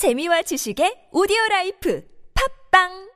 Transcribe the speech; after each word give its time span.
재미와 0.00 0.40
지식의 0.40 1.12
오디오 1.12 1.36
라이프 1.50 2.02
팝빵 2.72 3.10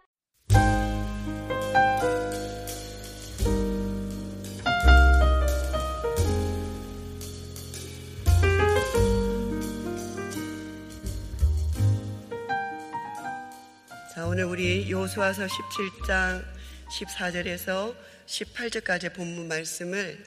자, 14.13 14.27
오늘 14.27 14.45
우리 14.45 14.91
요수아서 14.91 15.47
17장 15.47 16.45
14절에서 16.91 17.97
18절까지 18.27 19.15
본문 19.15 19.49
말씀을 19.49 20.23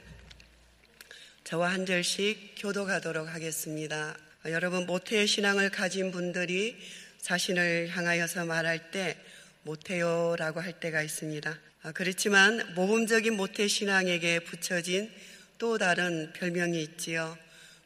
저와 1.43 1.71
한 1.73 1.85
절씩 1.85 2.55
교독하도록 2.57 3.27
하겠습니다. 3.27 4.17
여러분 4.50 4.86
모태 4.86 5.25
신앙을 5.25 5.70
가진 5.70 6.11
분들이 6.11 6.77
자신을 7.20 7.89
향하여서 7.89 8.46
말할 8.46 8.92
때 8.92 9.18
모태요라고 9.64 10.61
할 10.61 10.79
때가 10.79 11.01
있습니다. 11.01 11.60
아, 11.83 11.92
그렇지만 11.92 12.74
모범적인 12.75 13.36
모태 13.36 13.68
신앙에게 13.68 14.39
붙여진 14.39 15.11
또 15.57 15.78
다른 15.78 16.32
별명이 16.33 16.82
있지요. 16.82 17.38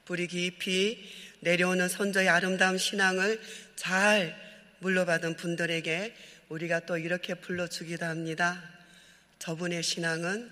뿌리 0.05 0.27
깊이 0.27 1.03
내려오는 1.39 1.89
선조의 1.89 2.29
아름다운 2.29 2.77
신앙을 2.77 3.41
잘 3.75 4.35
물러받은 4.79 5.37
분들에게 5.37 6.13
우리가 6.49 6.81
또 6.81 6.97
이렇게 6.97 7.33
불러주기도 7.33 8.05
합니다. 8.05 8.61
저분의 9.39 9.81
신앙은 9.81 10.51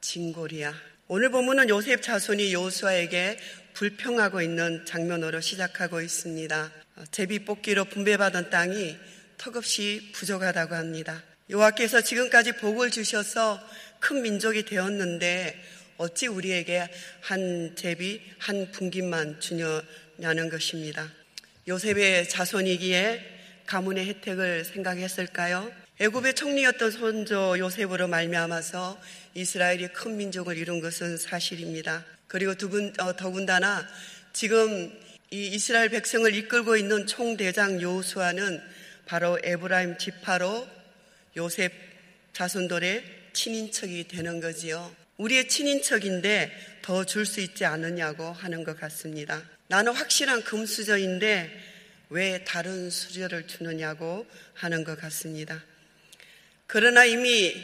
진골이야. 0.00 0.74
오늘 1.06 1.30
본문은 1.30 1.68
요셉 1.68 2.02
자손이 2.02 2.52
요수아에게 2.52 3.38
불평하고 3.74 4.40
있는 4.40 4.84
장면으로 4.86 5.40
시작하고 5.40 6.00
있습니다. 6.00 6.72
제비 7.10 7.44
뽑기로 7.44 7.86
분배받은 7.86 8.50
땅이 8.50 8.96
턱없이 9.36 10.12
부족하다고 10.14 10.74
합니다. 10.76 11.22
여호와께서 11.50 12.00
지금까지 12.00 12.52
복을 12.52 12.90
주셔서 12.90 13.60
큰 13.98 14.22
민족이 14.22 14.64
되었는데 14.64 15.60
어찌 15.96 16.28
우리에게 16.28 16.88
한 17.20 17.74
제비 17.76 18.20
한 18.38 18.70
분깃만 18.70 19.40
주냐는 19.40 20.48
것입니다. 20.48 21.10
요셉의 21.66 22.28
자손이기에 22.28 23.34
가문의 23.66 24.06
혜택을 24.06 24.64
생각했을까요? 24.64 25.70
애굽의 26.00 26.34
총리였던 26.34 26.90
손조 26.90 27.58
요셉으로 27.58 28.08
말미암아서 28.08 29.00
이스라엘이 29.34 29.88
큰 29.88 30.16
민족을 30.16 30.56
이룬 30.58 30.80
것은 30.80 31.16
사실입니다. 31.16 32.04
그리고 32.34 32.56
두분, 32.56 32.92
어, 32.98 33.14
더군다나 33.14 33.86
지금 34.32 34.92
이 35.30 35.46
이스라엘 35.46 35.88
백성을 35.88 36.34
이끌고 36.34 36.76
있는 36.76 37.06
총대장 37.06 37.80
요수아는 37.80 38.60
바로 39.06 39.38
에브라임 39.44 39.98
지파로 39.98 40.66
요셉 41.36 41.72
자손들의 42.32 43.04
친인척이 43.34 44.08
되는 44.08 44.40
거지요. 44.40 44.92
우리의 45.18 45.46
친인척인데 45.46 46.80
더 46.82 47.04
줄 47.04 47.24
수 47.24 47.40
있지 47.40 47.64
않느냐고 47.64 48.32
하는 48.32 48.64
것 48.64 48.80
같습니다. 48.80 49.40
나는 49.68 49.92
확실한 49.92 50.42
금수저인데 50.42 51.48
왜 52.10 52.42
다른 52.42 52.90
수저를 52.90 53.46
주느냐고 53.46 54.26
하는 54.54 54.82
것 54.82 54.98
같습니다. 55.00 55.62
그러나 56.66 57.04
이미 57.04 57.54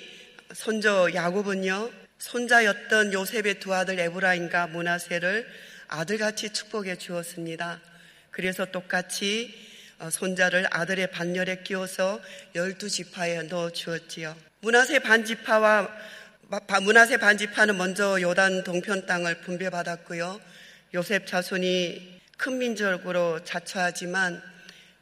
손조 0.55 1.13
야곱은요, 1.13 1.91
손자였던 2.21 3.15
요셉의 3.15 3.61
두 3.61 3.75
아들 3.75 3.99
에브라임과 3.99 4.69
문하세를 4.69 5.49
아들같이 5.89 6.51
축복해 6.51 6.97
주었습니다. 6.97 7.81
그래서 8.31 8.67
똑같이 8.67 9.53
어, 9.99 10.09
손자를 10.11 10.67
아들의 10.71 11.11
반열에 11.11 11.63
끼워서 11.63 12.21
열두 12.55 12.89
지파에 12.89 13.43
넣어 13.45 13.71
주었지요. 13.71 14.37
문하세 14.61 15.01
반지파와 15.01 15.89
문하세 16.83 17.17
반지파는 17.17 17.77
먼저 17.77 18.20
요단 18.20 18.64
동편 18.64 19.07
땅을 19.07 19.41
분배받았고요. 19.41 20.41
요셉 20.95 21.27
자손이 21.27 22.20
큰 22.36 22.59
민족으로 22.59 23.45
자처하지만 23.45 24.42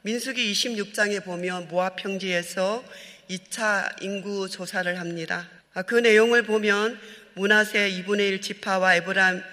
민수기 0.03 0.53
26장에 0.53 1.25
보면 1.25 1.69
모압 1.69 1.97
평지에서 1.97 2.84
2차 3.28 4.03
인구 4.03 4.49
조사를 4.49 4.99
합니다. 4.99 5.49
아, 5.78 5.83
그 5.83 5.94
내용을 5.94 6.43
보면 6.43 6.99
문하세 7.34 7.93
2분의 7.93 8.31
1 8.31 8.41
지파와 8.41 8.97
에브람 8.97 9.44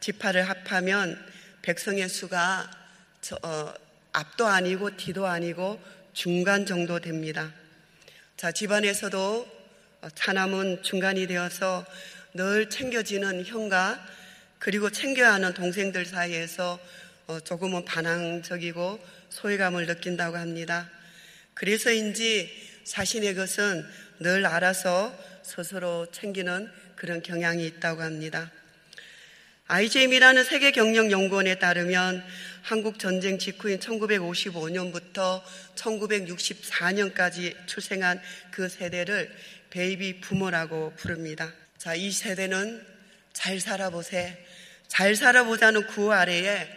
지파를 0.00 0.48
합하면 0.48 1.22
백성의 1.60 2.08
수가 2.08 2.70
저, 3.20 3.38
어, 3.42 3.74
앞도 4.14 4.46
아니고 4.46 4.96
뒤도 4.96 5.26
아니고 5.26 5.78
중간 6.14 6.64
정도 6.64 7.00
됩니다. 7.00 7.52
자, 8.38 8.50
집안에서도 8.50 9.46
차남은 10.14 10.84
중간이 10.84 11.26
되어서 11.26 11.84
늘 12.32 12.70
챙겨지는 12.70 13.44
형과 13.44 14.02
그리고 14.58 14.88
챙겨야 14.88 15.34
하는 15.34 15.52
동생들 15.52 16.06
사이에서 16.06 16.80
어, 17.26 17.40
조금은 17.40 17.84
반항적이고 17.84 19.06
소외감을 19.28 19.84
느낀다고 19.84 20.38
합니다. 20.38 20.88
그래서인지 21.52 22.70
자신의 22.84 23.34
것은 23.34 23.86
늘 24.20 24.46
알아서 24.46 25.33
스스로 25.44 26.06
챙기는 26.10 26.70
그런 26.96 27.22
경향이 27.22 27.64
있다고 27.66 28.02
합니다. 28.02 28.50
IJM이라는 29.66 30.44
세계 30.44 30.72
경영 30.72 31.10
연구원에 31.10 31.58
따르면 31.58 32.24
한국 32.62 32.98
전쟁 32.98 33.38
직후인 33.38 33.78
1955년부터 33.78 35.42
1964년까지 35.74 37.54
출생한 37.66 38.20
그 38.50 38.68
세대를 38.68 39.34
베이비 39.70 40.20
부모라고 40.20 40.92
부릅니다. 40.96 41.52
자, 41.78 41.94
이 41.94 42.10
세대는 42.10 42.84
잘 43.32 43.60
살아보세. 43.60 44.38
잘 44.86 45.16
살아보자는 45.16 45.86
구호 45.88 46.12
아래에 46.12 46.68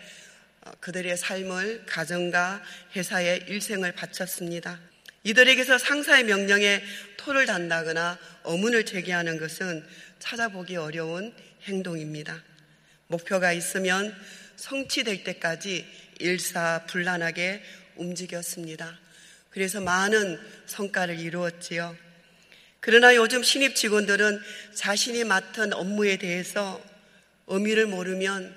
어, 0.61 0.72
그들의 0.79 1.16
삶을 1.16 1.85
가정과 1.85 2.61
회사의 2.95 3.45
일생을 3.47 3.91
바쳤습니다. 3.94 4.79
이들에게서 5.27 5.77
상사의 5.77 6.23
명령에 6.23 6.81
토를 7.17 7.45
단다거나 7.45 8.17
어문을 8.43 8.85
제기하는 8.85 9.38
것은 9.38 9.85
찾아보기 10.19 10.77
어려운 10.77 11.33
행동입니다. 11.63 12.41
목표가 13.07 13.51
있으면 13.51 14.15
성취될 14.55 15.25
때까지 15.25 15.85
일사불란하게 16.19 17.61
움직였습니다. 17.97 18.97
그래서 19.49 19.81
많은 19.81 20.39
성과를 20.65 21.19
이루었지요. 21.19 21.97
그러나 22.79 23.13
요즘 23.17 23.44
신입 23.44 23.75
직원들은 23.75 24.39
자신이 24.75 25.25
맡은 25.25 25.73
업무에 25.73 26.15
대해서 26.15 26.81
의미를 27.47 27.85
모르면 27.85 28.55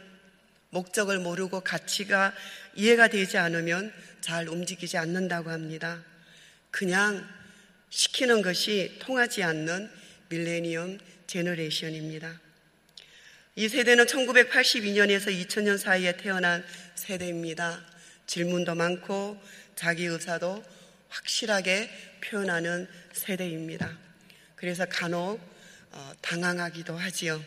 목적을 0.70 1.18
모르고 1.18 1.62
가치가 1.62 2.32
이해가 2.76 3.08
되지 3.08 3.38
않으면 3.38 3.92
잘 4.20 4.46
움직이지 4.48 4.98
않는다고 4.98 5.50
합니다. 5.50 6.04
그냥 6.70 7.26
시키는 7.90 8.42
것이 8.42 8.96
통하지 9.00 9.42
않는 9.42 9.90
millennium 10.28 10.98
generation입니다. 11.26 12.40
이 13.56 13.68
세대는 13.68 14.06
1982년에서 14.06 15.26
2000년 15.26 15.76
사이에 15.76 16.16
태어난 16.16 16.64
세대입니다. 16.94 17.84
질문도 18.26 18.74
많고 18.74 19.40
자기 19.74 20.04
의사도 20.04 20.64
확실하게 21.08 21.90
표현하는 22.20 22.88
세대입니다. 23.12 23.98
그래서 24.54 24.86
간혹 24.86 25.40
어, 25.92 26.12
당황하기도 26.20 26.96
하지요. 26.96 27.44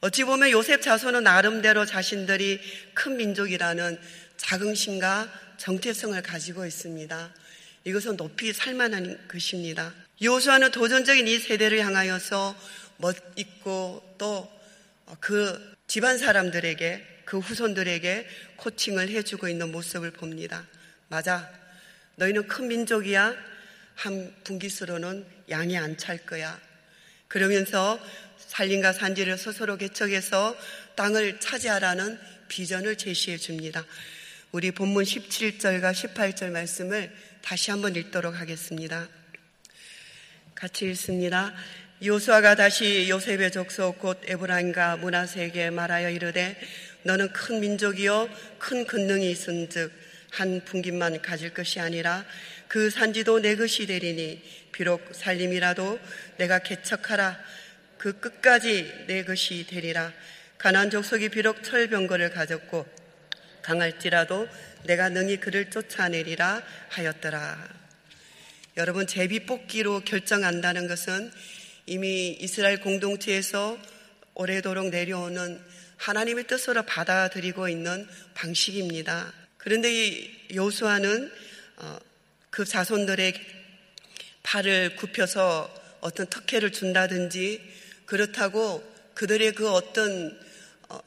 어찌 0.00 0.24
보면 0.24 0.50
요셉 0.50 0.82
자손은 0.82 1.22
나름대로 1.22 1.86
자신들이 1.86 2.60
큰 2.92 3.16
민족이라는 3.16 4.00
자긍심과 4.36 5.54
정체성을 5.56 6.20
가지고 6.22 6.66
있습니다. 6.66 7.32
이것은 7.84 8.16
높이 8.16 8.52
살만한 8.52 9.28
것입니다. 9.28 9.92
요수아는 10.22 10.70
도전적인 10.70 11.28
이 11.28 11.38
세대를 11.38 11.80
향하여서 11.80 12.56
멋있고 12.98 14.14
또 14.18 14.54
그 15.20 15.74
집안 15.86 16.18
사람들에게 16.18 17.22
그 17.24 17.38
후손들에게 17.38 18.26
코칭을 18.56 19.08
해주고 19.10 19.48
있는 19.48 19.70
모습을 19.72 20.10
봅니다. 20.12 20.66
맞아. 21.08 21.50
너희는 22.16 22.48
큰 22.48 22.68
민족이야. 22.68 23.34
한 23.94 24.34
분기수로는 24.44 25.24
양이 25.50 25.78
안 25.78 25.96
찰 25.96 26.18
거야. 26.18 26.58
그러면서 27.28 28.00
산림과 28.38 28.92
산지를 28.92 29.38
스스로 29.38 29.76
개척해서 29.76 30.56
땅을 30.96 31.40
차지하라는 31.40 32.18
비전을 32.48 32.96
제시해 32.96 33.36
줍니다. 33.36 33.84
우리 34.52 34.70
본문 34.70 35.04
17절과 35.04 35.92
18절 35.92 36.50
말씀을 36.50 37.12
다시 37.44 37.70
한번 37.70 37.94
읽도록 37.94 38.40
하겠습니다. 38.40 39.06
같이 40.54 40.86
읽습니다. 40.86 41.52
요수아가 42.02 42.54
다시 42.54 43.10
요셉의 43.10 43.52
족속 43.52 43.98
곧 43.98 44.18
에브라임과 44.24 44.96
문하세에게 44.96 45.68
말하여 45.68 46.08
이르되 46.08 46.58
너는 47.02 47.34
큰 47.34 47.60
민족이요 47.60 48.30
큰 48.58 48.86
근능이 48.86 49.30
있은즉 49.30 49.92
한 50.30 50.64
분깃만 50.64 51.20
가질 51.20 51.52
것이 51.52 51.80
아니라 51.80 52.24
그 52.66 52.88
산지도 52.88 53.40
내 53.40 53.56
것이 53.56 53.86
되리니 53.86 54.42
비록 54.72 55.14
살림이라도 55.14 56.00
내가 56.38 56.60
개척하라 56.60 57.38
그 57.98 58.18
끝까지 58.20 59.04
내 59.06 59.22
것이 59.22 59.66
되리라 59.66 60.14
가난 60.56 60.88
족속이 60.88 61.28
비록 61.28 61.62
철병거를 61.62 62.30
가졌고 62.30 62.86
강할지라도 63.60 64.48
내가 64.84 65.08
능히 65.08 65.38
그를 65.38 65.70
쫓아내리라 65.70 66.62
하였더라. 66.90 67.84
여러분 68.76 69.06
제비 69.06 69.46
뽑기로 69.46 70.00
결정한다는 70.00 70.88
것은 70.88 71.30
이미 71.86 72.36
이스라엘 72.40 72.80
공동체에서 72.80 73.78
오래도록 74.34 74.88
내려오는 74.88 75.60
하나님의 75.96 76.46
뜻으로 76.46 76.82
받아들이고 76.82 77.68
있는 77.68 78.06
방식입니다. 78.34 79.32
그런데 79.58 79.92
이 79.92 80.30
요수아는 80.54 81.32
어, 81.76 81.98
그 82.50 82.64
자손들의 82.64 83.34
팔을 84.42 84.96
굽혀서 84.96 85.98
어떤 86.00 86.26
특혜를 86.26 86.72
준다든지 86.72 87.60
그렇다고 88.06 88.82
그들의 89.14 89.52
그 89.52 89.70
어떤 89.70 90.38
어, 90.88 90.98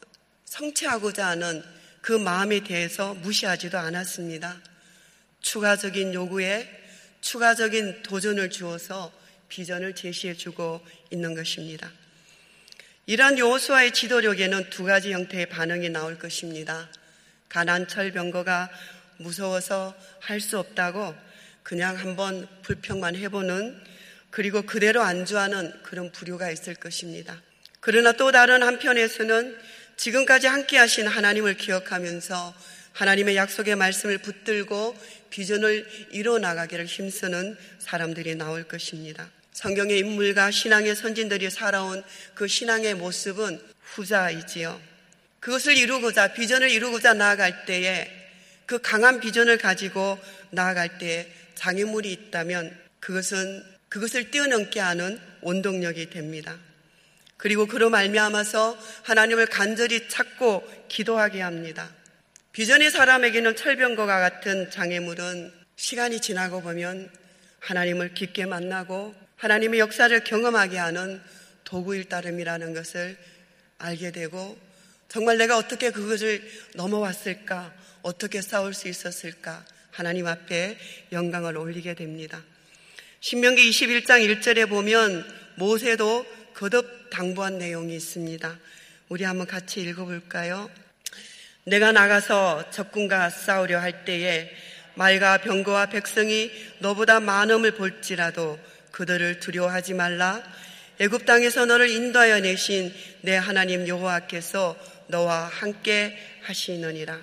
성취하고자 0.46 1.28
하는 1.28 1.64
그 2.08 2.14
마음에 2.14 2.62
대해서 2.62 3.14
무시하지도 3.16 3.78
않았습니다. 3.78 4.62
추가적인 5.42 6.14
요구에 6.14 6.66
추가적인 7.20 8.04
도전을 8.04 8.50
주어서 8.50 9.12
비전을 9.50 9.94
제시해 9.94 10.34
주고 10.34 10.80
있는 11.10 11.36
것입니다. 11.36 11.92
이러한 13.08 13.38
여호수아의 13.38 13.92
지도력에는 13.92 14.70
두 14.70 14.86
가지 14.86 15.12
형태의 15.12 15.50
반응이 15.50 15.90
나올 15.90 16.18
것입니다. 16.18 16.90
가난철 17.50 18.14
병거가 18.14 18.70
무서워서 19.18 19.94
할 20.22 20.40
수 20.40 20.60
없다고 20.60 21.14
그냥 21.62 21.98
한번 21.98 22.48
불평만 22.62 23.18
해보는 23.18 23.84
그리고 24.30 24.62
그대로 24.62 25.02
안주하는 25.02 25.84
그런 25.84 26.14
부류가 26.14 26.52
있을 26.52 26.74
것입니다. 26.76 27.42
그러나 27.82 28.14
또 28.14 28.32
다른 28.32 28.64
한편에서는 28.64 29.77
지금까지 29.98 30.48
함께 30.48 30.78
하신 30.78 31.08
하나님을 31.08 31.58
기억하면서 31.58 32.54
하나님의 32.94 33.36
약속의 33.36 33.76
말씀을 33.76 34.20
붙들고 34.20 34.96
비전을 35.30 35.88
이뤄나가기를 36.12 36.86
힘쓰는 36.86 37.58
사람들이 37.80 38.36
나올 38.36 38.64
것입니다. 38.64 39.30
성경의 39.54 40.00
인물과 40.00 40.52
신앙의 40.52 40.96
선진들이 40.96 41.50
살아온 41.50 42.04
그 42.36 42.48
신앙의 42.48 42.94
모습은 42.96 43.60
후자이지요. 43.82 44.80
그것을 45.40 45.78
이루고자, 45.78 46.34
비전을 46.34 46.70
이루고자 46.70 47.14
나아갈 47.14 47.66
때에 47.66 48.12
그 48.66 48.80
강한 48.80 49.20
비전을 49.20 49.58
가지고 49.58 50.20
나아갈 50.52 50.98
때에 51.00 51.28
장애물이 51.56 52.12
있다면 52.12 52.78
그것은 53.00 53.64
그것을 53.90 54.30
뛰어넘게 54.30 54.80
하는 54.80 55.20
원동력이 55.42 56.10
됩니다. 56.10 56.58
그리고 57.38 57.68
그로 57.68 57.90
말미암아서 57.90 58.78
하나님을 59.04 59.46
간절히 59.46 60.10
찾고 60.10 60.68
기도하게 60.88 61.42
합니다. 61.42 61.90
비전의 62.52 62.90
사람에게는 62.92 63.56
철병거가 63.56 64.20
같은 64.20 64.72
장애물은 64.72 65.54
시간이 65.76 66.20
지나고 66.20 66.62
보면 66.62 67.12
하나님을 67.60 68.16
깊게 68.16 68.48
만나고 68.48 69.14
하나님의 69.36 69.80
역사를 69.80 70.24
경험하게 70.24 70.80
하는 70.80 71.22
도구일 71.64 72.06
따름이라는 72.06 72.74
것을 72.74 73.18
알게 73.78 74.12
되고 74.12 74.58
정말 75.08 75.38
내가 75.38 75.58
어떻게 75.58 75.92
그것을 75.92 76.42
넘어왔을까? 76.76 77.74
어떻게 78.02 78.42
싸울 78.42 78.74
수 78.74 78.88
있었을까? 78.88 79.66
하나님 79.92 80.28
앞에 80.28 80.78
영광을 81.12 81.58
올리게 81.58 81.94
됩니다. 81.94 82.42
신명기 83.20 83.70
21장 83.70 84.42
1절에 84.42 84.70
보면 84.70 85.26
모세도 85.56 86.26
거듭 86.58 87.12
당부한 87.12 87.60
내용이 87.60 87.96
있습니다. 87.96 88.58
우리 89.10 89.24
한번 89.24 89.46
같이 89.46 89.80
읽어볼까요? 89.80 90.72
내가 91.66 91.92
나가서 91.92 92.72
적군과 92.72 93.30
싸우려 93.30 93.80
할 93.80 94.06
때에 94.06 94.50
말과 94.96 95.38
병거와 95.38 95.86
백성이 95.90 96.50
너보다 96.80 97.20
많음을 97.20 97.76
볼지라도 97.76 98.58
그들을 98.90 99.40
두려워하지 99.40 99.94
말라. 99.94 100.42
애굽 101.00 101.28
땅에서 101.28 101.68
너를 101.68 101.92
인도하여 101.92 102.40
내신 102.40 102.92
내 103.22 103.36
하나님 103.36 103.88
여호와께서 103.88 104.76
너와 105.10 105.46
함께 105.46 106.18
하시느니라. 106.42 107.22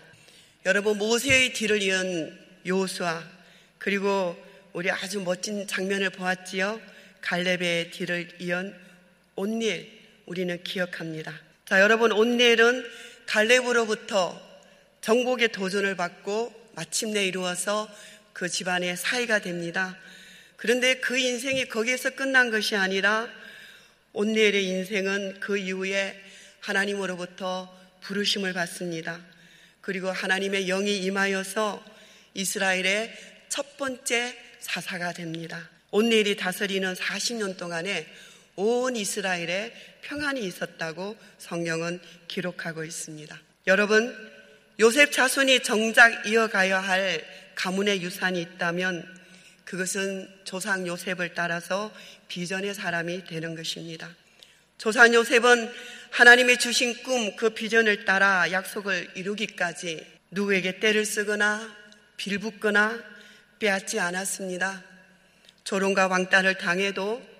여러분 0.64 0.96
모세의 0.96 1.54
뒤를 1.54 1.82
이은 1.82 2.38
요수아 2.64 3.20
그리고 3.78 4.40
우리 4.72 4.92
아주 4.92 5.20
멋진 5.22 5.66
장면을 5.66 6.10
보았지요. 6.10 6.80
갈렙의 7.20 7.90
뒤를 7.90 8.28
이은 8.38 8.83
온니엘 9.36 9.88
우리는 10.26 10.62
기억합니다. 10.62 11.38
자 11.66 11.80
여러분 11.80 12.12
온니엘은 12.12 12.84
갈렙으로부터 13.26 14.40
정복의 15.00 15.48
도전을 15.52 15.96
받고 15.96 16.52
마침내 16.74 17.26
이루어서 17.26 17.88
그 18.32 18.48
집안의 18.48 18.96
사이가 18.96 19.40
됩니다. 19.40 19.96
그런데 20.56 20.96
그 20.96 21.18
인생이 21.18 21.68
거기에서 21.68 22.10
끝난 22.10 22.50
것이 22.50 22.76
아니라 22.76 23.28
온니엘의 24.12 24.64
인생은 24.64 25.40
그 25.40 25.58
이후에 25.58 26.20
하나님으로부터 26.60 27.74
부르심을 28.00 28.52
받습니다. 28.52 29.20
그리고 29.80 30.10
하나님의 30.10 30.66
영이 30.66 30.98
임하여서 30.98 31.84
이스라엘의 32.34 33.12
첫 33.48 33.76
번째 33.76 34.36
사사가 34.60 35.12
됩니다. 35.12 35.68
온니엘이 35.90 36.36
다스리는 36.36 36.94
40년 36.94 37.56
동안에 37.56 38.06
온 38.56 38.96
이스라엘에 38.96 39.72
평안이 40.02 40.44
있었다고 40.44 41.16
성경은 41.38 42.00
기록하고 42.28 42.84
있습니다. 42.84 43.38
여러분, 43.66 44.14
요셉 44.80 45.12
자손이 45.12 45.62
정작 45.62 46.26
이어가야 46.26 46.78
할 46.80 47.24
가문의 47.54 48.02
유산이 48.02 48.40
있다면 48.40 49.06
그것은 49.64 50.28
조상 50.44 50.86
요셉을 50.86 51.34
따라서 51.34 51.92
비전의 52.28 52.74
사람이 52.74 53.24
되는 53.24 53.54
것입니다. 53.54 54.10
조상 54.76 55.14
요셉은 55.14 55.72
하나님의 56.10 56.58
주신 56.58 57.02
꿈, 57.02 57.36
그 57.36 57.50
비전을 57.50 58.04
따라 58.04 58.50
약속을 58.50 59.12
이루기까지 59.14 60.04
누구에게 60.30 60.80
때를 60.80 61.04
쓰거나 61.04 61.74
빌붙거나 62.16 63.02
빼앗지 63.58 64.00
않았습니다. 64.00 64.82
조롱과 65.62 66.08
왕따를 66.08 66.58
당해도 66.58 67.33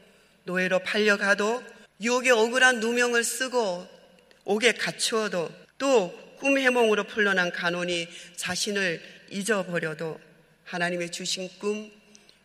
노예로 0.45 0.81
팔려가도 0.81 1.63
유혹의 2.01 2.33
억울한 2.33 2.81
누명을 2.81 3.25
쓰고 3.25 3.87
옥에 4.45 4.73
갇히어도 4.73 5.51
또 5.79 6.25
꿈 6.45 6.59
해몽으로 6.59 7.05
풀려난 7.05 7.51
간원이 7.53 8.07
자신을 8.37 9.01
잊어버려도 9.31 10.21
하나님의 10.65 11.11
주신 11.11 11.49
꿈, 11.59 11.91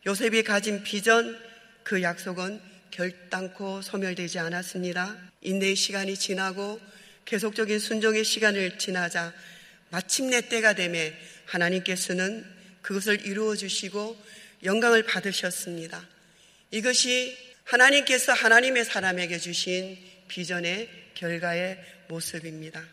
요셉이 0.05 0.43
가진 0.43 0.83
비전, 0.83 1.37
그 1.83 2.01
약속은 2.01 2.61
결단코 2.91 3.81
소멸되지 3.81 4.39
않았습니다. 4.39 5.17
인내의 5.41 5.75
시간이 5.75 6.15
지나고 6.15 6.79
계속적인 7.25 7.79
순종의 7.79 8.23
시간을 8.23 8.77
지나자 8.77 9.33
마침내 9.89 10.47
때가 10.47 10.75
되매 10.75 11.13
하나님께서는 11.45 12.45
그것을 12.81 13.25
이루어 13.25 13.57
주시고 13.57 14.17
영광을 14.63 15.03
받으셨습니다. 15.03 16.07
이것이 16.71 17.37
하나님께서 17.69 18.33
하나님의 18.33 18.83
사람에게 18.83 19.37
주신 19.37 19.95
비전의 20.27 20.89
결과의 21.13 21.79
모습입니다. 22.07 22.83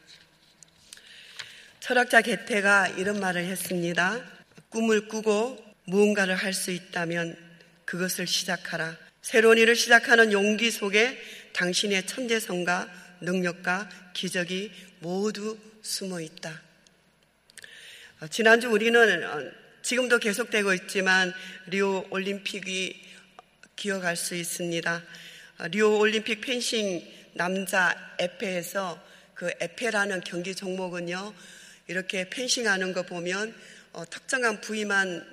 철학자 1.81 2.21
개태가 2.21 2.89
이런 2.89 3.19
말을 3.19 3.45
했습니다. 3.45 4.23
꿈을 4.69 5.09
꾸고 5.09 5.65
무언가를 5.85 6.35
할 6.37 6.53
수 6.53 6.73
있다면 6.73 7.37
그것을 7.87 8.27
시작하라. 8.27 8.99
새로운 9.23 9.57
일을 9.57 9.77
시작하는 9.77 10.31
용기 10.33 10.71
속에 10.71 11.19
당신의 11.55 12.07
천재성과 12.07 13.17
능력과 13.23 13.89
기적이 14.13 14.73
모두 14.99 15.59
숨어 15.81 16.21
있다. 16.21 16.61
어, 18.21 18.29
지난주 18.29 18.69
우리는 18.69 19.25
어, 19.25 19.51
지금도 19.81 20.19
계속되고 20.19 20.75
있지만 20.75 21.33
리오 21.69 22.07
올림픽이 22.11 23.06
기억할 23.77 24.17
수 24.17 24.35
있습니다. 24.35 25.03
어, 25.59 25.67
리오 25.69 25.99
올림픽 25.99 26.41
펜싱 26.41 27.07
남자 27.35 27.95
에페에서 28.19 29.01
그 29.35 29.51
에페라는 29.61 30.23
경기 30.23 30.55
종목은요, 30.55 31.35
이렇게 31.89 32.29
펜싱하는 32.31 32.93
거 32.95 33.03
보면 33.03 33.55
특정한 34.11 34.61
부위만 34.61 35.25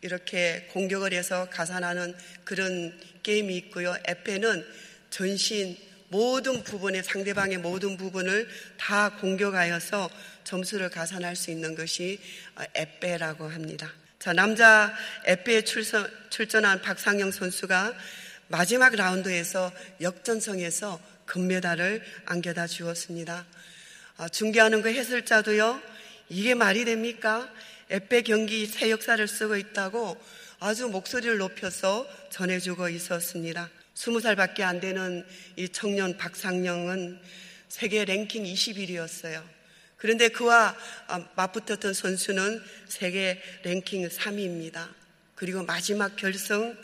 이렇게 0.00 0.68
공격을 0.72 1.12
해서 1.12 1.48
가산하는 1.50 2.14
그런 2.44 2.98
게임이 3.22 3.56
있고요. 3.56 3.96
에페는 4.06 4.66
전신 5.10 5.76
모든 6.08 6.62
부분에 6.64 7.02
상대방의 7.02 7.58
모든 7.58 7.96
부분을 7.96 8.48
다 8.76 9.16
공격하여서 9.16 10.10
점수를 10.44 10.90
가산할 10.90 11.36
수 11.36 11.50
있는 11.50 11.74
것이 11.74 12.18
에페라고 12.74 13.48
합니다. 13.48 13.92
자, 14.24 14.32
남자 14.32 14.90
에페에 15.26 15.64
출선, 15.64 16.10
출전한 16.30 16.80
박상영 16.80 17.30
선수가 17.30 17.92
마지막 18.48 18.94
라운드에서 18.94 19.70
역전성에서 20.00 20.98
금메달을 21.26 22.02
안겨다 22.24 22.66
주었습니다. 22.66 23.44
아, 24.16 24.28
중계하는 24.30 24.80
그 24.80 24.88
해설자도요, 24.88 25.78
이게 26.30 26.54
말이 26.54 26.86
됩니까? 26.86 27.52
에페 27.90 28.22
경기 28.22 28.64
새 28.64 28.90
역사를 28.90 29.28
쓰고 29.28 29.56
있다고 29.56 30.18
아주 30.58 30.88
목소리를 30.88 31.36
높여서 31.36 32.08
전해주고 32.30 32.88
있었습니다. 32.88 33.68
20살밖에 33.94 34.62
안 34.62 34.80
되는 34.80 35.22
이 35.56 35.68
청년 35.68 36.16
박상영은 36.16 37.20
세계 37.68 38.06
랭킹 38.06 38.44
21위였어요. 38.44 39.42
그런데 40.04 40.28
그와 40.28 40.76
아, 41.06 41.26
맞붙었던 41.34 41.94
선수는 41.94 42.62
세계 42.88 43.40
랭킹 43.62 44.06
3위입니다. 44.06 44.86
그리고 45.34 45.64
마지막 45.64 46.14
결승, 46.16 46.76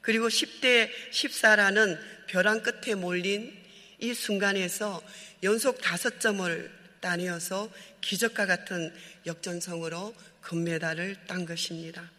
그리고 0.00 0.26
10대 0.26 0.90
14라는 1.12 1.96
벼랑 2.26 2.64
끝에 2.64 2.96
몰린 2.96 3.56
이 4.00 4.12
순간에서 4.14 5.00
연속 5.44 5.80
다섯 5.80 6.18
점을 6.18 6.72
따내어서 6.98 7.70
기적과 8.00 8.46
같은 8.46 8.92
역전성으로 9.26 10.12
금메달을 10.40 11.18
딴 11.28 11.46
것입니다. 11.46 12.10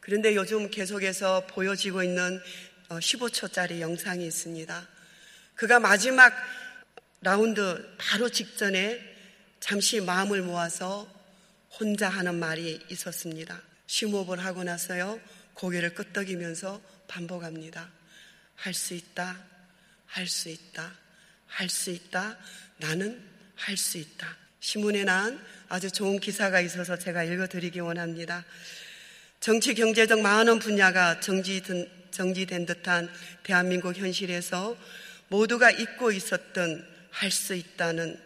그런데 0.00 0.34
요즘 0.34 0.72
계속해서 0.72 1.46
보여지고 1.46 2.02
있는 2.02 2.42
15초짜리 2.88 3.76
어, 3.76 3.80
영상이 3.82 4.26
있습니다. 4.26 4.88
그가 5.54 5.78
마지막 5.78 6.34
라운드 7.20 7.94
바로 7.96 8.28
직전에 8.28 9.14
잠시 9.68 10.00
마음을 10.00 10.42
모아서 10.42 11.12
혼자 11.80 12.08
하는 12.08 12.38
말이 12.38 12.78
있었습니다. 12.88 13.60
심호흡을 13.88 14.38
하고 14.44 14.62
나서요, 14.62 15.20
고개를 15.54 15.92
끄덕이면서 15.92 16.80
반복합니다. 17.08 17.90
할 18.54 18.72
수 18.72 18.94
있다, 18.94 19.36
할 20.06 20.28
수 20.28 20.50
있다, 20.50 20.92
할 21.48 21.68
수 21.68 21.90
있다, 21.90 22.38
나는 22.76 23.20
할 23.56 23.76
수 23.76 23.98
있다. 23.98 24.36
신문에 24.60 25.02
난 25.02 25.44
아주 25.68 25.90
좋은 25.90 26.20
기사가 26.20 26.60
있어서 26.60 26.96
제가 26.96 27.24
읽어드리기 27.24 27.80
원합니다. 27.80 28.44
정치 29.40 29.74
경제적 29.74 30.20
많은 30.20 30.60
분야가 30.60 31.18
정지된, 31.18 31.90
정지된 32.12 32.66
듯한 32.66 33.10
대한민국 33.42 33.96
현실에서 33.96 34.76
모두가 35.26 35.72
잊고 35.72 36.12
있었던 36.12 36.86
할 37.10 37.32
수 37.32 37.56
있다는 37.56 38.25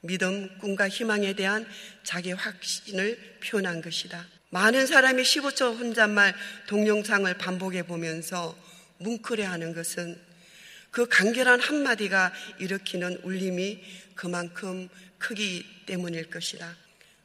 믿음, 0.00 0.48
꿈과 0.58 0.88
희망에 0.88 1.34
대한 1.34 1.66
자기 2.04 2.32
확신을 2.32 3.38
표현한 3.42 3.82
것이다. 3.82 4.26
많은 4.50 4.86
사람이 4.86 5.22
15초 5.22 5.78
혼잣말 5.78 6.34
동영상을 6.68 7.32
반복해 7.34 7.82
보면서 7.82 8.56
뭉클해하는 8.98 9.74
것은 9.74 10.18
그 10.90 11.06
간결한 11.06 11.60
한마디가 11.60 12.32
일으키는 12.58 13.20
울림이 13.22 13.82
그만큼 14.14 14.88
크기 15.18 15.66
때문일 15.86 16.30
것이다. 16.30 16.76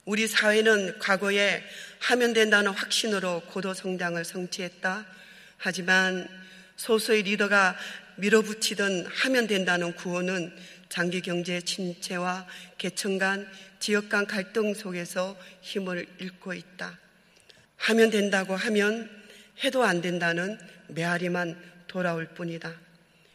우리 0.05 0.27
사회는 0.27 0.99
과거에 0.99 1.63
하면 1.99 2.33
된다는 2.33 2.73
확신으로 2.73 3.41
고도 3.47 3.73
성장을 3.73 4.23
성취했다. 4.23 5.05
하지만 5.57 6.27
소수의 6.75 7.23
리더가 7.23 7.77
밀어붙이던 8.17 9.05
하면 9.07 9.47
된다는 9.47 9.93
구호는 9.93 10.53
장기 10.93 11.21
경제 11.21 11.59
침체와 11.59 12.45
계층 12.77 13.17
간, 13.17 13.51
지역 13.79 14.09
간 14.09 14.27
갈등 14.27 14.75
속에서 14.75 15.35
힘을 15.62 16.05
잃고 16.19 16.53
있다. 16.53 17.00
하면 17.77 18.12
된다고 18.12 18.55
하면 18.55 19.09
해도 19.63 19.83
안 19.83 20.01
된다는 20.01 20.59
메아리만 20.89 21.59
돌아올 21.88 22.27
뿐이다. 22.35 22.71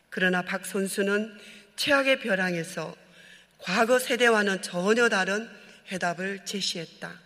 그러나 0.08 0.42
박 0.42 0.64
선수는 0.66 1.36
최악의 1.74 2.20
벼랑에서 2.20 2.94
과거 3.58 3.98
세대와는 3.98 4.62
전혀 4.62 5.08
다른 5.08 5.50
해답을 5.90 6.44
제시했다. 6.44 7.20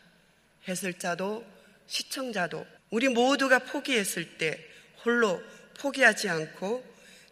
해설자도 0.67 1.45
시청자도 1.87 2.67
우리 2.89 3.11
모두가 3.11 3.59
포기했을 3.59 4.39
때 4.39 4.59
홀로 5.05 5.43
포기하지 5.75 6.31
않고 6.31 6.83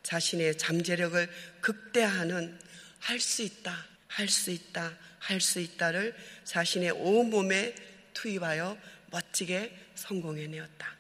자신의 0.03 0.59
잠재력을 0.59 1.31
극대화하는 1.63 2.69
할 3.01 3.19
수 3.21 3.43
있다, 3.43 3.87
할 4.09 4.29
수 4.29 4.51
있다, 4.51 4.97
할 5.19 5.41
수 5.41 5.61
있다를 5.61 6.15
자신의 6.45 6.93
온몸에 6.93 7.75
투입하여 8.15 8.77
멋지게 9.11 9.77
성공해내었다. 9.95 10.97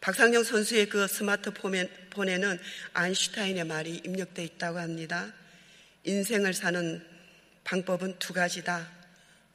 박상영 0.00 0.44
선수의 0.44 0.88
그 0.88 1.06
스마트폰에는 1.08 2.58
아인슈타인의 2.92 3.64
말이 3.64 4.00
입력되어 4.04 4.44
있다고 4.44 4.78
합니다. 4.78 5.32
인생을 6.04 6.54
사는 6.54 7.04
방법은 7.64 8.18
두 8.18 8.32
가지다. 8.32 8.90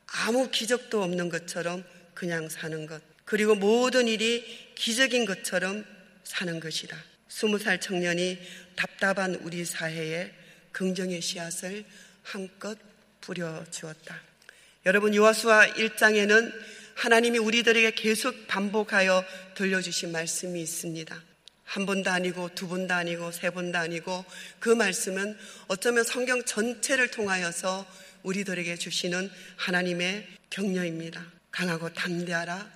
아무 0.06 0.52
기적도 0.52 1.02
없는 1.02 1.30
것처럼 1.30 1.84
그냥 2.13 2.50
사는 2.50 2.86
것. 2.86 3.02
그리고 3.25 3.56
모든 3.56 4.08
일이 4.08 4.74
기적인 4.75 5.25
것처럼 5.25 5.86
사는 6.24 6.60
것이다. 6.60 6.98
스무 7.30 7.58
살 7.58 7.80
청년이 7.80 8.38
답답한 8.75 9.36
우리 9.36 9.66
사회에 9.66 10.32
긍정의 10.74 11.22
씨앗을 11.22 11.86
한껏 12.24 12.77
뿌려 13.22 13.63
주었다. 13.72 14.20
여러분, 14.86 15.15
요하수아 15.15 15.75
1장에는 15.75 16.53
하나님이 16.96 17.38
우리들에게 17.38 17.92
계속 17.92 18.48
반복하여 18.48 19.24
들려주신 19.56 20.12
말씀이 20.12 20.62
있습니다. 20.62 21.22
한 21.63 21.86
번도 21.86 22.12
아니고 22.12 22.53
두 22.53 22.68
번도 22.68 22.94
아니고 22.94 23.32
세 23.32 23.50
번도 23.50 23.77
아니고 23.77 24.25
그 24.60 24.70
말씀은 24.70 25.38
어쩌면 25.68 26.03
성경 26.03 26.44
전체를 26.44 27.10
통하여서 27.10 27.86
우리들에게 28.24 28.75
주시는 28.75 29.32
하나님의 29.56 30.27
격려입니다. 30.50 31.25
강하고 31.51 31.94
담대하라. 31.94 32.70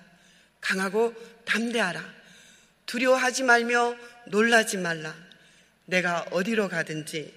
강하고 0.60 1.14
담대하라. 1.44 2.02
두려워하지 2.86 3.44
말며 3.44 3.96
놀라지 4.26 4.78
말라. 4.78 5.14
내가 5.84 6.26
어디로 6.30 6.68
가든지 6.68 7.32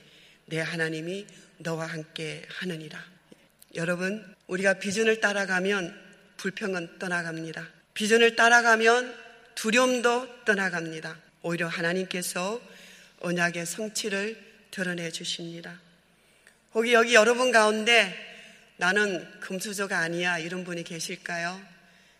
내 0.51 0.59
하나님이 0.59 1.25
너와 1.59 1.85
함께 1.85 2.43
하느니라. 2.49 3.01
여러분, 3.75 4.35
우리가 4.47 4.75
비전을 4.75 5.21
따라가면 5.21 5.97
불평은 6.35 6.99
떠나갑니다. 6.99 7.65
비전을 7.93 8.35
따라가면 8.35 9.15
두려움도 9.55 10.43
떠나갑니다. 10.43 11.17
오히려 11.43 11.69
하나님께서 11.69 12.61
언약의 13.21 13.65
성취를 13.65 14.37
드러내 14.71 15.09
주십니다. 15.09 15.79
혹시 16.73 16.91
여기 16.91 17.13
여러분 17.13 17.53
가운데 17.53 18.13
나는 18.75 19.25
금수저가 19.39 19.97
아니야 19.97 20.37
이런 20.37 20.65
분이 20.65 20.83
계실까요? 20.83 21.61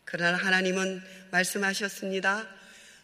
그러나 0.06 0.38
하나님은 0.38 1.04
말씀하셨습니다. 1.32 2.48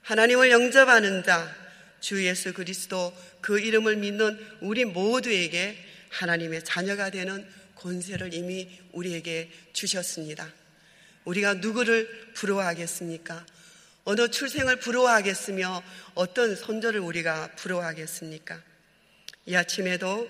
하나님을 0.04 0.52
영접하는 0.52 1.24
자, 1.24 1.54
주 2.00 2.26
예수 2.26 2.54
그리스도 2.54 3.16
그 3.42 3.60
이름을 3.60 3.98
믿는 3.98 4.40
우리 4.62 4.86
모두에게 4.86 5.78
하나님의 6.10 6.64
자녀가 6.64 7.10
되는 7.10 7.48
권세를 7.76 8.34
이미 8.34 8.70
우리에게 8.92 9.52
주셨습니다. 9.74 10.52
우리가 11.26 11.56
누구를 11.56 12.32
부러워하겠습니까? 12.34 13.46
어느 14.06 14.30
출생을 14.30 14.78
부러워하겠으며 14.80 15.84
어떤 16.16 16.56
선조를 16.56 17.02
우리가 17.02 17.56
부러워하겠습니까? 17.58 18.62
이 19.46 19.56
아침에도 19.56 20.30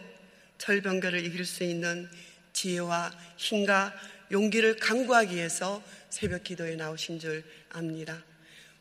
철병거를 0.57 1.23
이길 1.23 1.45
수 1.45 1.63
있는 1.63 2.09
지혜와 2.53 3.11
힘과 3.37 3.93
용기를 4.31 4.77
강구하기 4.77 5.35
위해서 5.35 5.83
새벽 6.09 6.43
기도에 6.43 6.75
나오신 6.75 7.19
줄 7.19 7.43
압니다. 7.69 8.23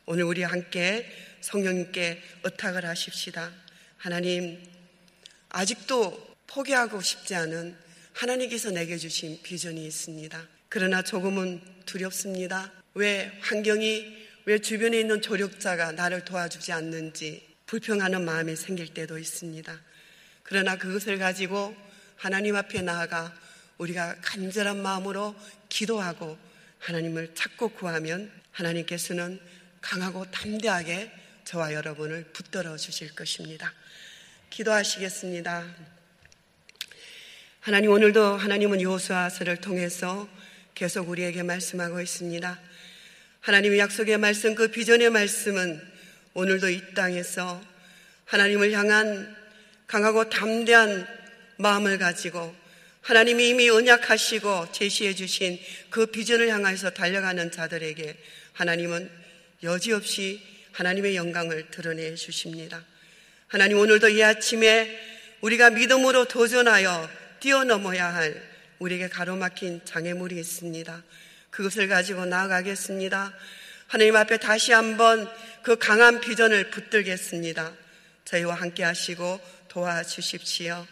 오늘 0.09 0.23
우리 0.23 0.41
함께 0.41 1.05
성령님께 1.41 2.23
의탁을 2.45 2.85
하십시다. 2.85 3.51
하나님, 3.97 4.57
아직도 5.49 6.37
포기하고 6.47 7.01
싶지 7.01 7.35
않은 7.35 7.75
하나님께서 8.13 8.71
내게 8.71 8.95
주신 8.95 9.37
비전이 9.43 9.85
있습니다. 9.85 10.47
그러나 10.69 11.01
조금은 11.01 11.61
두렵습니다. 11.85 12.71
왜 12.93 13.37
환경이, 13.41 14.27
왜 14.45 14.59
주변에 14.59 14.97
있는 14.97 15.21
조력자가 15.21 15.91
나를 15.91 16.23
도와주지 16.23 16.71
않는지 16.71 17.45
불평하는 17.65 18.23
마음이 18.23 18.55
생길 18.55 18.93
때도 18.93 19.17
있습니다. 19.17 19.77
그러나 20.43 20.77
그것을 20.77 21.17
가지고 21.17 21.75
하나님 22.15 22.55
앞에 22.55 22.81
나아가 22.81 23.35
우리가 23.77 24.15
간절한 24.21 24.81
마음으로 24.81 25.35
기도하고 25.67 26.37
하나님을 26.79 27.35
찾고 27.35 27.69
구하면 27.71 28.31
하나님께서는 28.53 29.41
강하고 29.87 30.29
담대하게 30.31 31.09
저와 31.45 31.73
여러분을 31.73 32.25
붙들어 32.33 32.75
주실 32.75 33.15
것입니다. 33.15 33.73
기도하시겠습니다. 34.49 35.65
하나님 37.61 37.91
오늘도 37.91 38.35
하나님은 38.35 38.81
요수아서를 38.81 39.61
통해서 39.61 40.27
계속 40.75 41.07
우리에게 41.07 41.41
말씀하고 41.43 42.01
있습니다. 42.01 42.59
하나님의 43.39 43.79
약속의 43.79 44.17
말씀 44.17 44.55
그 44.55 44.67
비전의 44.67 45.09
말씀은 45.09 45.81
오늘도 46.33 46.69
이 46.69 46.93
땅에서 46.93 47.63
하나님을 48.25 48.73
향한 48.73 49.37
강하고 49.87 50.29
담대한 50.29 51.07
마음을 51.59 51.97
가지고 51.97 52.53
하나님이 53.03 53.47
이미 53.47 53.69
언약하시고 53.69 54.73
제시해 54.73 55.15
주신 55.15 55.57
그 55.89 56.07
비전을 56.07 56.49
향해서 56.49 56.89
달려가는 56.89 57.51
자들에게 57.51 58.17
하나님은 58.51 59.27
여지없이 59.63 60.41
하나님의 60.73 61.15
영광을 61.15 61.69
드러내 61.71 62.13
주십니다. 62.15 62.83
하나님 63.47 63.79
오늘도 63.79 64.09
이 64.09 64.21
아침에 64.23 64.99
우리가 65.41 65.71
믿음으로 65.71 66.25
도전하여 66.25 67.09
뛰어넘어야 67.39 68.13
할 68.13 68.41
우리에게 68.79 69.09
가로막힌 69.09 69.81
장애물이 69.85 70.37
있습니다. 70.39 71.03
그것을 71.49 71.87
가지고 71.87 72.25
나아가겠습니다. 72.25 73.33
하나님 73.87 74.15
앞에 74.15 74.37
다시 74.37 74.71
한번 74.73 75.27
그 75.63 75.77
강한 75.77 76.19
비전을 76.19 76.69
붙들겠습니다. 76.69 77.73
저희와 78.25 78.55
함께 78.55 78.83
하시고 78.83 79.39
도와주십시오. 79.69 80.85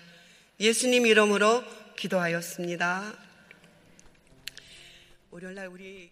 예수님 0.59 1.05
이름으로 1.05 1.63
기도하였습니다. 1.97 3.13
월요일 5.31 5.55
날 5.55 5.67
우리 5.67 6.03